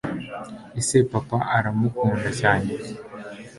[0.79, 2.69] ese papa aramukunda cyane